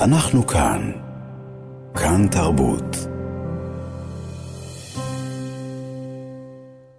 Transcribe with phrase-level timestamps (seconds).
[0.00, 0.92] אנחנו כאן.
[1.94, 2.96] כאן תרבות.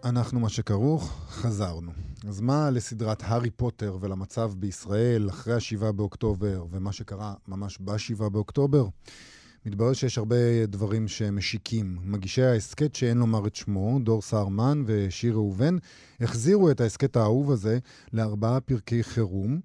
[0.04, 1.92] אנחנו מה שכרוך, חזרנו.
[2.28, 8.88] אז מה לסדרת הארי פוטר ולמצב בישראל אחרי השבעה באוקטובר ומה שקרה ממש בשבעה באוקטובר?
[9.66, 11.98] מתברר שיש הרבה דברים שמשיקים.
[12.04, 15.78] מגישי ההסכת שאין לומר את שמו, דור סהרמן ושיר ראובן,
[16.22, 17.80] החזירו את ההסכת האהוב הזה
[18.14, 19.60] לארבעה פרקי חירום.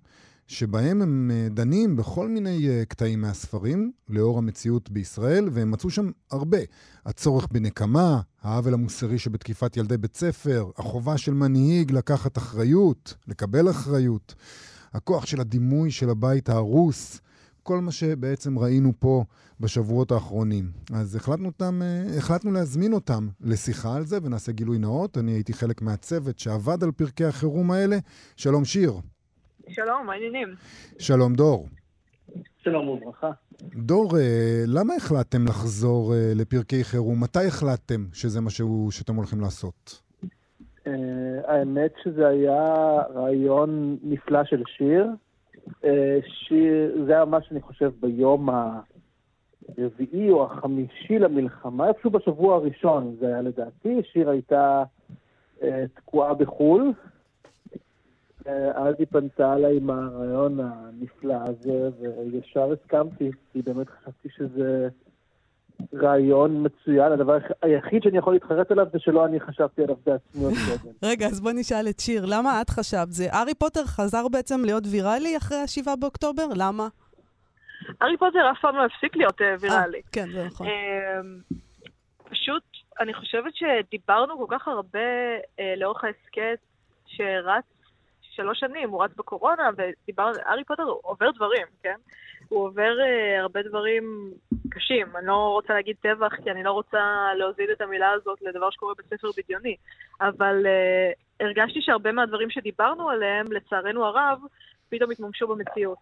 [0.47, 6.11] שבהם הם אה, דנים בכל מיני אה, קטעים מהספרים, לאור המציאות בישראל, והם מצאו שם
[6.31, 6.59] הרבה.
[7.07, 14.35] הצורך בנקמה, העוול המוסרי שבתקיפת ילדי בית ספר, החובה של מנהיג לקחת אחריות, לקבל אחריות,
[14.93, 17.21] הכוח של הדימוי של הבית ההרוס,
[17.63, 19.25] כל מה שבעצם ראינו פה
[19.61, 20.71] בשבועות האחרונים.
[20.93, 25.19] אז החלטנו, אותם, אה, החלטנו להזמין אותם לשיחה על זה, ונעשה גילוי נאות.
[25.19, 27.99] אני הייתי חלק מהצוות שעבד על פרקי החירום האלה.
[28.37, 29.01] שלום שיר.
[29.69, 30.49] שלום, מה העניינים?
[30.99, 31.67] שלום דור.
[32.63, 33.31] שלום וברכה.
[33.75, 37.23] דור, אה, למה החלטתם לחזור אה, לפרקי חירום?
[37.23, 40.01] מתי החלטתם שזה מה שהוא, שאתם הולכים לעשות?
[40.87, 40.91] Uh,
[41.47, 42.65] האמת שזה היה
[43.15, 45.07] רעיון נפלא של שיר.
[46.27, 48.49] שיר, זה היה ממש, אני חושב, ביום
[49.79, 54.03] הרביעי או החמישי למלחמה, איפשהו בשבוע הראשון זה היה לדעתי.
[54.13, 54.83] שיר הייתה
[55.95, 56.93] תקועה בחו"ל,
[58.75, 64.89] אז היא פנתה אליי עם הרעיון הנפלא הזה, וישר הסכמתי, כי באמת חשבתי שזה
[65.95, 67.13] רעיון מצוין.
[67.13, 70.95] הדבר היחיד שאני יכול להתחרט עליו זה שלא אני חשבתי עליו בעצמי עוד קודם.
[71.11, 73.13] רגע, אז בוא נשאל את שיר, למה את חשבת?
[73.13, 76.47] זה ארי פוטר חזר בעצם להיות ויראלי אחרי ה-7 באוקטובר?
[76.57, 76.89] למה?
[78.03, 80.03] ארי פוטר אף פעם לא הפסיק להיות אה, ויראלי.
[80.13, 80.67] כן, זה נכון.
[80.67, 81.41] אמ,
[82.31, 82.63] פשוט,
[83.01, 84.99] אני חושבת שדיברנו כל כך הרבה
[85.61, 86.59] אה, לאורך ההסכת
[87.07, 87.65] שרץ
[88.37, 91.97] שלוש שנים, הוא רץ בקורונה, ודיברנו, ארי פוטר עובר דברים, כן?
[92.49, 94.33] הוא עובר uh, הרבה דברים
[94.71, 95.17] קשים.
[95.17, 98.95] אני לא רוצה להגיד טבח, כי אני לא רוצה להוזיל את המילה הזאת לדבר שקורה
[98.99, 99.77] בספר בדיוני,
[100.21, 104.39] אבל uh, הרגשתי שהרבה מהדברים שדיברנו עליהם, לצערנו הרב,
[104.89, 105.99] פתאום התממשו במציאות.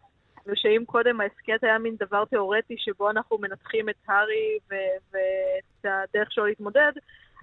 [0.47, 6.47] ושאם קודם ההסכת היה מין דבר תיאורטי שבו אנחנו מנתחים את הארי ואת הדרך שלו
[6.47, 6.93] להתמודד,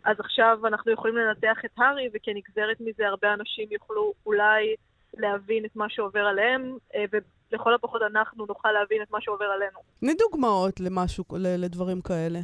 [0.06, 4.75] אז עכשיו אנחנו יכולים לנתח את הארי, וכנגזרת מזה הרבה אנשים יוכלו אולי
[5.18, 7.06] להבין את מה שעובר עליהם, אה,
[7.52, 9.80] ולכל הפחות אנחנו נוכל להבין את מה שעובר עלינו.
[10.00, 11.24] תני דוגמאות למשהו,
[11.58, 12.40] לדברים כאלה.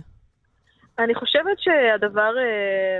[1.00, 3.00] אני חושבת שהדבר, אה,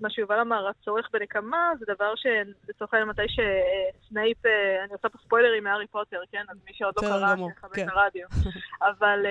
[0.00, 5.18] מה שיובל אמר, הצורך בנקמה, זה דבר שלצורך העניין מתי שסנייפ, אה, אני עושה פה
[5.18, 6.44] ספוילרים מהארי פוטר, כן?
[6.48, 7.88] אז מי שעוד לא קרא, שיכבד כן.
[7.88, 8.26] את הרדיו.
[8.90, 9.26] אבל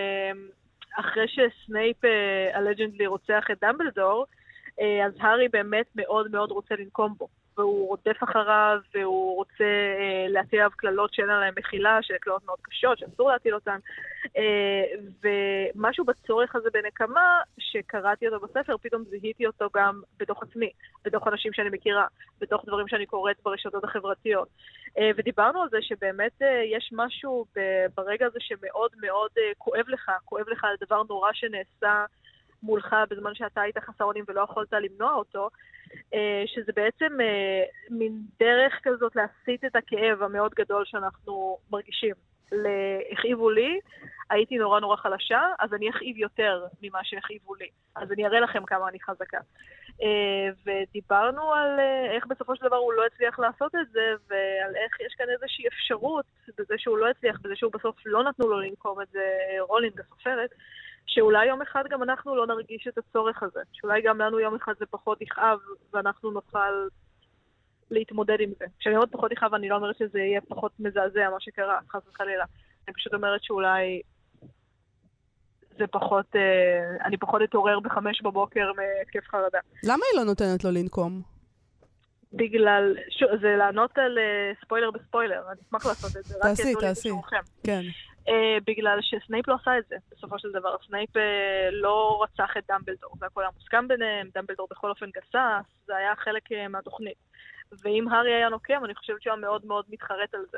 [0.99, 1.97] אחרי שסנייפ
[2.53, 4.25] הלג'נדלי רוצח את דמבלדור,
[5.05, 7.27] אז הארי באמת מאוד מאוד רוצה לנקום בו.
[7.57, 9.63] והוא רודף אחריו, והוא רוצה
[9.99, 13.79] אה, להטיל עליו קללות שאין עליהן מחילה, שאלה קללות מאוד קשות, שאסור להטיל אותן.
[14.37, 14.83] אה,
[15.23, 20.69] ומשהו בצורך הזה בנקמה, שקראתי אותו בספר, פתאום זיהיתי אותו גם בתוך עצמי,
[21.05, 22.07] בתוך אנשים שאני מכירה,
[22.41, 24.47] בתוך דברים שאני קוראת ברשתות החברתיות.
[24.97, 27.45] אה, ודיברנו על זה שבאמת אה, יש משהו
[27.97, 32.05] ברגע הזה שמאוד מאוד אה, כואב לך, כואב לך על דבר נורא שנעשה.
[32.65, 35.49] מולך בזמן שאתה היית חסר אונים ולא יכולת למנוע אותו,
[36.13, 42.15] אה, שזה בעצם אה, מין דרך כזאת להסיט את הכאב המאוד גדול שאנחנו מרגישים.
[43.11, 43.79] הכאיבו לי,
[44.29, 47.67] הייתי נורא נורא חלשה, אז אני אכאיב יותר ממה שהכאיבו לי.
[47.95, 49.37] אז אני אראה לכם כמה אני חזקה.
[50.01, 51.79] אה, ודיברנו על
[52.15, 55.67] איך בסופו של דבר הוא לא הצליח לעשות את זה, ועל איך יש כאן איזושהי
[55.67, 56.25] אפשרות
[56.57, 60.49] בזה שהוא לא הצליח, בזה שהוא בסוף לא נתנו לו לנקום את זה, רולינג הסופרת,
[61.05, 64.73] שאולי יום אחד גם אנחנו לא נרגיש את הצורך הזה, שאולי גם לנו יום אחד
[64.79, 65.59] זה פחות יכאב
[65.93, 66.87] ואנחנו נוכל
[67.91, 68.65] להתמודד עם זה.
[68.79, 72.45] כשאני אומרת פחות יכאב, אני לא אומרת שזה יהיה פחות מזעזע מה שקרה, חס וחלילה.
[72.87, 74.01] אני פשוט אומרת שאולי
[75.77, 79.59] זה פחות, אה, אני פחות אתעורר בחמש בבוקר מהתקף חרדה.
[79.83, 81.21] למה היא לא נותנת לו לנקום?
[82.33, 86.35] בגלל, שוב, זה לענות על uh, ספוילר בספוילר, אני אשמח לעשות את זה.
[86.41, 87.09] תעשי, תעשי.
[87.63, 87.81] כן.
[88.27, 88.31] Uh,
[88.67, 90.75] בגלל שסנייפ לא עשה את זה, בסופו של דבר.
[90.87, 91.19] סנייפ uh,
[91.71, 96.15] לא רצח את דמבלדור, זה הכל היה מוסכם ביניהם, דמבלדור בכל אופן גסס, זה היה
[96.15, 97.17] חלק uh, מהתוכנית.
[97.83, 100.57] ואם הארי היה נוקם, אני חושבת שהוא היה מאוד מאוד מתחרט על זה.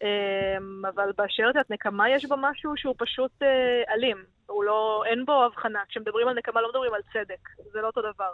[0.00, 4.24] Um, אבל באשר לנקמה יש בה משהו שהוא פשוט uh, אלים.
[4.46, 5.82] הוא לא, אין בו הבחנה.
[5.88, 8.32] כשמדברים על נקמה לא מדברים על צדק, זה לא אותו דבר.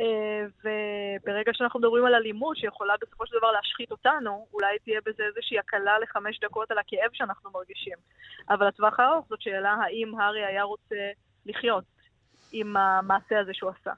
[0.00, 5.22] אה, וברגע שאנחנו מדברים על אלימות שיכולה בסופו של דבר להשחית אותנו, אולי תהיה בזה
[5.28, 7.98] איזושהי הקלה לחמש דקות על הכאב שאנחנו מרגישים.
[8.50, 10.96] אבל לטווח הארוך זאת שאלה האם הארי היה רוצה
[11.46, 11.84] לחיות
[12.52, 13.92] עם המעשה הזה שהוא עשה.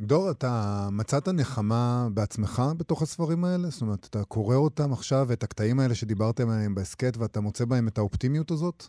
[0.00, 0.48] דור, אתה
[0.92, 3.68] מצאת נחמה בעצמך בתוך הספרים האלה?
[3.68, 7.88] זאת אומרת, אתה קורא אותם עכשיו, את הקטעים האלה שדיברתם עליהם בהסכת, ואתה מוצא בהם
[7.88, 8.84] את האופטימיות הזאת?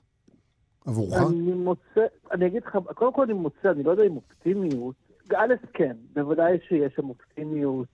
[0.85, 1.21] עבורך?
[1.29, 2.01] אני מוצא,
[2.31, 4.95] אני אגיד לך, קודם כל אני מוצא, אני לא יודע אם אופטימיות,
[5.37, 7.87] א', כן, בוודאי שיש שם אופטימיות.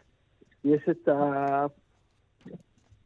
[0.64, 1.10] יש את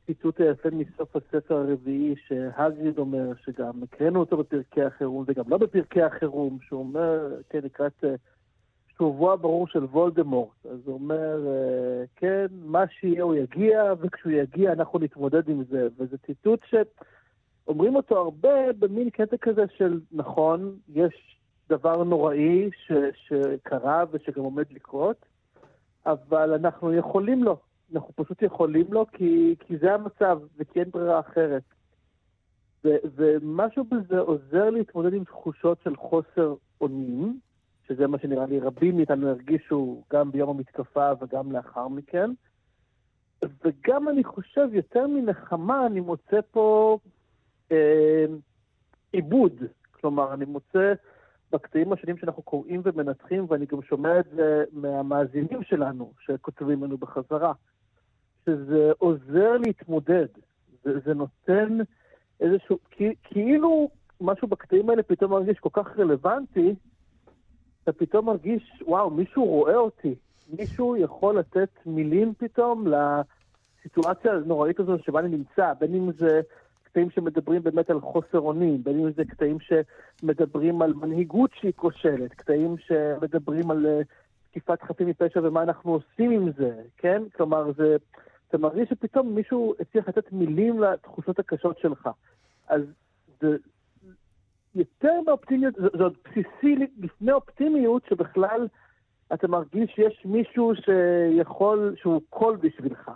[0.03, 6.01] הציטוט היפה מסוף הספר הרביעי שהגריד אומר, שגם הקראנו אותו בפרקי החירום, וגם לא בפרקי
[6.01, 8.03] החירום, שהוא אומר, כן, לקראת
[8.97, 10.65] שובו הברור של וולדמורט.
[10.65, 11.47] אז הוא אומר,
[12.15, 15.87] כן, מה שיהיה הוא יגיע, וכשהוא יגיע אנחנו נתמודד עם זה.
[15.97, 21.38] וזה ציטוט שאומרים אותו הרבה במין קטע כזה של, נכון, יש
[21.69, 25.25] דבר נוראי ש, שקרה ושגם עומד לקרות,
[26.05, 27.57] אבל אנחנו יכולים לו.
[27.93, 31.63] אנחנו פשוט יכולים לו כי, כי זה המצב וכי אין ברירה אחרת.
[32.83, 37.39] ו, ומשהו בזה עוזר להתמודד עם תחושות של חוסר אונים,
[37.87, 42.31] שזה מה שנראה לי רבים מאיתנו הרגישו גם ביום המתקפה וגם לאחר מכן.
[43.65, 46.97] וגם אני חושב, יותר מנחמה, אני מוצא פה
[47.71, 48.25] אה,
[49.11, 49.53] עיבוד.
[49.91, 50.93] כלומר, אני מוצא
[51.51, 57.53] בקטעים השונים שאנחנו קוראים ומנתחים, ואני גם שומע את זה מהמאזינים שלנו, שכותבים לנו בחזרה,
[58.45, 60.27] שזה עוזר להתמודד.
[60.83, 61.77] זה, זה נותן
[62.39, 62.77] איזשהו,
[63.23, 63.89] כאילו
[64.21, 66.75] משהו בקטעים האלה פתאום מרגיש כל כך רלוונטי,
[67.83, 70.15] אתה פתאום מרגיש, וואו, מישהו רואה אותי.
[70.59, 76.41] מישהו יכול לתת מילים פתאום לסיטואציה הנוראית הזו שבה אני נמצא, בין אם זה
[76.91, 82.33] קטעים שמדברים באמת על חוסר אונים, בין אם זה קטעים שמדברים על מנהיגות שהיא כושלת,
[82.33, 84.05] קטעים שמדברים על uh,
[84.51, 87.21] תקיפת חפים מפשע ומה אנחנו עושים עם זה, כן?
[87.35, 87.95] כלומר, זה,
[88.49, 92.09] אתה מרגיש שפתאום מישהו הצליח לתת מילים לתחושות הקשות שלך.
[92.67, 92.81] אז
[93.41, 93.57] זה
[94.75, 98.67] יותר מאופטימיות, זה, זה עוד בסיסי לפני אופטימיות, שבכלל
[99.33, 103.11] אתה מרגיש שיש מישהו שיכול, שהוא קול בשבילך.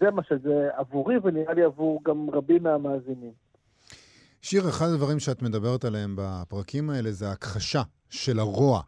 [0.00, 3.32] זה מה שזה עבורי, ונראה לי עבור גם רבים מהמאזינים.
[4.42, 8.80] שיר, אחד הדברים שאת מדברת עליהם בפרקים האלה זה הכחשה של הרוע.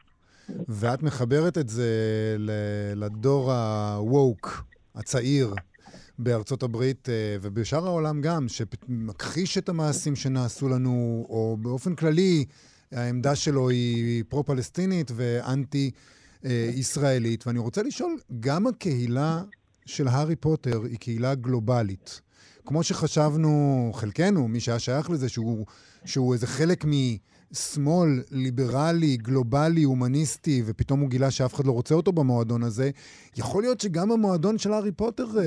[0.69, 1.91] ואת מחברת את זה
[2.95, 4.49] לדור ה-woke,
[4.95, 5.55] הצעיר,
[6.19, 12.45] בארצות הברית אה, ובשאר העולם גם, שמכחיש את המעשים שנעשו לנו, או באופן כללי,
[12.93, 17.47] העמדה שלו היא פרו-פלסטינית ואנטי-ישראלית.
[17.47, 19.43] ואני רוצה לשאול, גם הקהילה
[19.91, 22.21] של הארי פוטר היא קהילה גלובלית.
[22.67, 23.51] כמו שחשבנו,
[23.95, 25.67] חלקנו, מי שהיה שייך לזה, שהוא,
[26.05, 32.13] שהוא איזה חלק משמאל ליברלי, גלובלי, הומניסטי, ופתאום הוא גילה שאף אחד לא רוצה אותו
[32.13, 32.91] במועדון הזה,
[33.37, 35.43] יכול להיות שגם המועדון של הארי פוטר אה,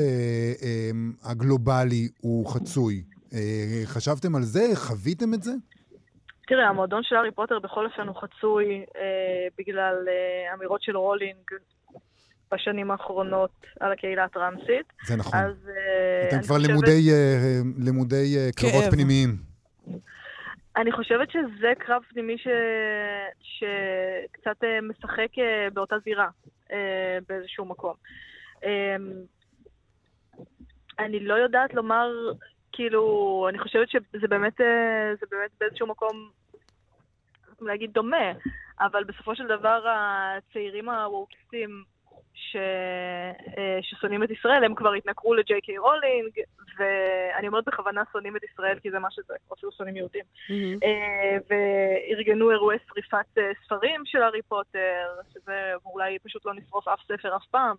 [0.64, 0.92] אה,
[1.24, 3.04] הגלובלי הוא חצוי.
[3.34, 4.76] אה, חשבתם על זה?
[4.76, 5.52] חוויתם את זה?
[6.48, 11.52] תראה, המועדון של הארי פוטר בכל אופן הוא חצוי אה, בגלל אה, אמירות של רולינג
[12.52, 14.94] בשנים האחרונות על הקהילה הטרנסית.
[15.06, 15.40] זה נכון.
[15.40, 15.70] אז...
[15.70, 17.86] אה, אתם כבר לימודי, חושבת...
[17.86, 19.30] לימודי אה, קרבות פנימיים.
[20.78, 22.48] אני חושבת שזה קרב פנימי ש...
[23.42, 25.32] שקצת אה, משחק
[25.74, 26.30] באותה זירה
[27.30, 27.94] באיזשהו מקום.
[31.00, 32.12] אני לא יודעת לומר,
[32.72, 34.58] כאילו, אני חושבת שזה באמת,
[35.20, 36.30] זה באמת באיזשהו מקום,
[37.62, 38.32] להגיד דומה,
[38.80, 41.84] אבל בסופו של דבר הצעירים הוורקיסטים
[42.34, 42.56] ש...
[43.58, 46.32] אה, ששונאים את ישראל, הם כבר התנכרו לג'יי קיי רולינג,
[46.78, 50.24] ואני אומרת בכוונה שונאים את ישראל, כי זה מה שזה, או אפילו שונאים יהודים.
[50.50, 50.86] Mm-hmm.
[51.50, 57.36] וארגנו אירועי שריפת אה, ספרים של הארי פוטר, שזה אולי פשוט לא נשרוף אף ספר
[57.36, 57.76] אף פעם.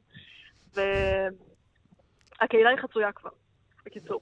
[0.75, 3.31] והקהילה היא חצויה כבר,
[3.87, 4.21] בקיצור.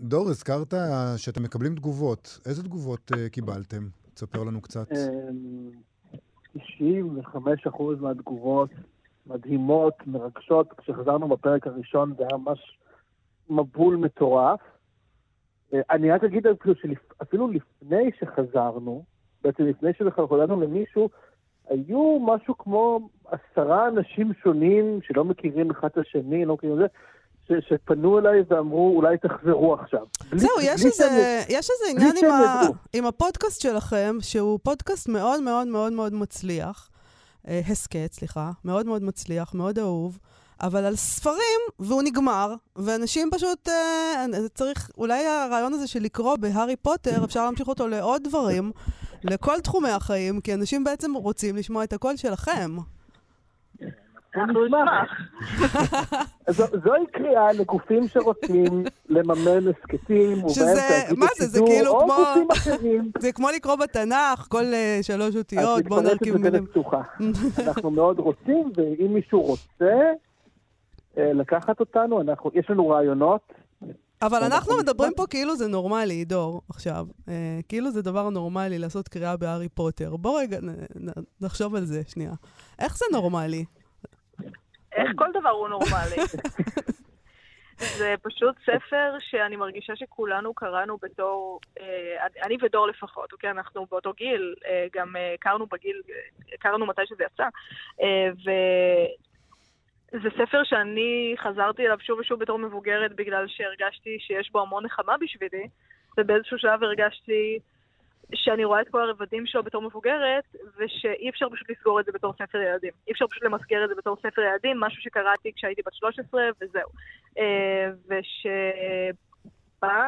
[0.00, 0.74] דור, הזכרת
[1.16, 2.38] שאתם מקבלים תגובות.
[2.46, 3.88] איזה תגובות קיבלתם?
[4.14, 4.88] תספר לנו קצת.
[6.56, 6.60] 95%
[8.00, 8.70] מהתגובות
[9.26, 10.72] מדהימות, מרגשות.
[10.72, 12.78] כשחזרנו בפרק הראשון זה היה ממש
[13.50, 14.60] מבול מטורף.
[15.74, 19.04] אה, אני רק אגיד אפילו שאפילו לפני שחזרנו,
[19.42, 21.08] בעצם לפני הודענו למישהו,
[21.68, 26.86] היו משהו כמו עשרה אנשים שונים שלא מכירים אחד את השני, לא מכירים את זה,
[27.48, 30.00] ש, שפנו אליי ואמרו, אולי תחזרו עכשיו.
[30.32, 32.62] זהו, יש, איזה, יש איזה עניין עם, ה,
[32.92, 36.90] עם הפודקאסט שלכם, שהוא פודקאסט מאוד מאוד מאוד מאוד מצליח,
[37.48, 40.18] אה, הסכת, סליחה, מאוד מאוד מצליח, מאוד אהוב.
[40.60, 46.76] אבל על ספרים, והוא נגמר, ואנשים פשוט, אה, צריך, אולי הרעיון הזה של לקרוא בהארי
[46.76, 48.72] פוטר, אפשר להמשיך אותו לעוד דברים,
[49.24, 52.76] לכל תחומי החיים, כי אנשים בעצם רוצים לשמוע את הקול שלכם.
[54.40, 55.10] אנחנו נשמח.
[56.84, 62.14] זוהי קריאה לגופים שרוצים לממן הסכתים, שזה, מה זה, זה כאילו כמו...
[63.22, 66.66] זה כמו לקרוא בתנ"ך, כל אה, שלוש אותיות, בוא נרכיב מילים.
[67.66, 70.12] אנחנו מאוד רוצים, ואם מישהו רוצה
[71.18, 72.22] אה, לקחת אותנו,
[72.54, 73.52] יש לנו רעיונות
[74.22, 77.06] אבל אנחנו מדברים פה כאילו זה נורמלי, דור, עכשיו.
[77.28, 80.16] אה, כאילו זה דבר נורמלי לעשות קריאה בהארי פוטר.
[80.16, 80.58] בוא רגע
[81.40, 82.32] נחשוב על זה שנייה.
[82.78, 83.64] איך זה נורמלי?
[84.92, 86.16] איך כל דבר הוא נורמלי?
[87.78, 93.50] זה פשוט ספר שאני מרגישה שכולנו קראנו בתור, אה, אני ודור לפחות, אוקיי?
[93.50, 96.02] אנחנו באותו גיל, אה, גם אה, הכרנו בגיל,
[96.54, 97.48] הכרנו מתי שזה יצא.
[100.12, 105.16] וזה ספר שאני חזרתי אליו שוב ושוב בתור מבוגרת בגלל שהרגשתי שיש בו המון נחמה
[105.20, 105.68] בשבילי,
[106.18, 107.58] ובאיזשהו שלב הרגשתי
[108.34, 110.44] שאני רואה את כל הרבדים שלו בתור מבוגרת,
[110.76, 112.92] ושאי אפשר פשוט לסגור את זה בתור ספר ילדים.
[113.06, 116.90] אי אפשר פשוט למסגר את זה בתור ספר ילדים, משהו שקראתי כשהייתי בת 13, וזהו.
[117.38, 119.14] אה, ושבא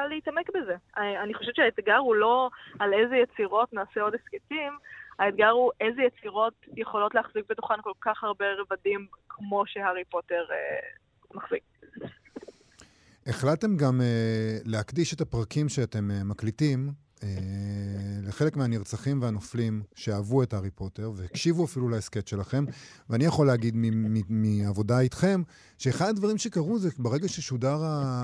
[0.09, 0.77] להתעמק בזה.
[0.97, 4.73] אני חושבת שהאתגר הוא לא על איזה יצירות נעשה עוד הסכתים,
[5.19, 10.57] האתגר הוא איזה יצירות יכולות להחזיק בתוכן כל כך הרבה רבדים כמו שהארי פוטר אה,
[11.35, 11.63] מחזיק.
[13.27, 14.01] החלטתם גם
[14.65, 16.91] להקדיש את הפרקים שאתם מקליטים
[17.23, 17.29] אה,
[18.31, 22.65] לחלק מהנרצחים והנופלים שאהבו את הארי פוטר והקשיבו אפילו להסכת שלכם,
[23.11, 23.75] ואני יכול להגיד
[24.29, 25.43] מעבודה איתכם,
[25.79, 27.79] שאחד הדברים שקרו זה ברגע ששודר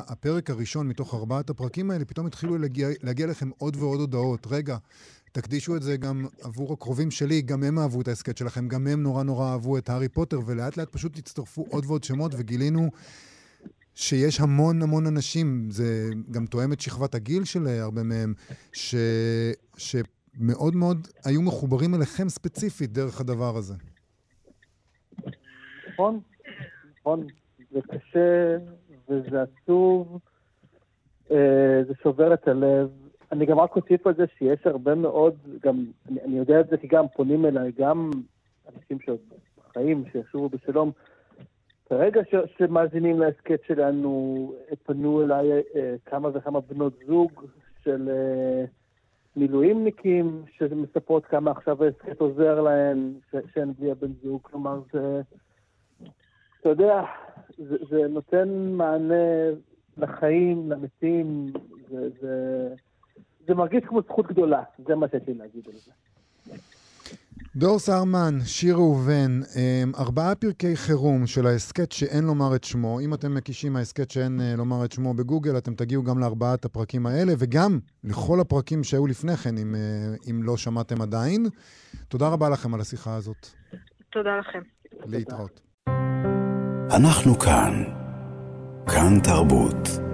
[0.07, 4.47] הפרק הראשון מתוך ארבעת הפרקים האלה, פתאום התחילו להגיע, להגיע לכם עוד ועוד הודעות.
[4.51, 4.77] רגע,
[5.33, 9.03] תקדישו את זה גם עבור הקרובים שלי, גם הם אהבו את ההסכת שלכם, גם הם
[9.03, 12.91] נורא נורא אהבו את הארי פוטר, ולאט לאט פשוט הצטרפו עוד ועוד שמות וגילינו
[13.97, 18.35] שיש המון המון אנשים, זה גם תואם את שכבת הגיל של הרבה מהם,
[18.73, 18.95] ש,
[19.77, 23.75] שמאוד מאוד היו מחוברים אליכם ספציפית דרך הדבר הזה.
[25.89, 26.21] נכון,
[27.01, 27.27] נכון.
[27.71, 28.57] זה קשה
[29.09, 30.19] וזה עצוב,
[31.31, 32.89] אה, זה שובר את הלב.
[33.33, 36.87] אני גם רק אוסיף על זה שיש הרבה מאוד, גם, אני, יודע את זה כי
[36.87, 38.11] גם פונים אליי, גם
[38.69, 39.19] אנשים שעוד
[39.59, 40.93] בחיים, שישובו בשלום,
[41.91, 44.53] ברגע ש- שמאזינים להסכת שלנו,
[44.83, 47.45] פנו אליי אה, כמה וכמה בנות זוג
[47.85, 48.65] של אה,
[49.37, 53.13] מילואימניקים, שמספרות כמה עכשיו ההסכת עוזר להן,
[53.55, 54.41] שאין בלי הבן זוג.
[54.43, 55.21] כלומר, זה,
[56.61, 57.03] אתה יודע,
[57.59, 59.51] זה, זה נותן מענה
[59.97, 61.47] לחיים, למתים,
[61.89, 62.69] זה, זה,
[63.47, 65.93] זה מרגיש כמו זכות גדולה, זה מה שיש לי להגיד על זה.
[67.57, 73.01] דור סרמן, שיר ראובן, אמ, ארבעה פרקי חירום של ההסכת שאין לומר את שמו.
[73.01, 77.07] אם אתם מקישים ההסכת שאין אה, לומר את שמו בגוגל, אתם תגיעו גם לארבעת הפרקים
[77.07, 81.47] האלה, וגם לכל הפרקים שהיו לפני כן, אם, אה, אם לא שמעתם עדיין.
[82.09, 83.47] תודה רבה לכם על השיחה הזאת.
[84.13, 84.61] תודה לכם.
[85.07, 85.61] להתראות.
[86.97, 87.85] אנחנו כאן.
[88.87, 90.06] כאן תרבות.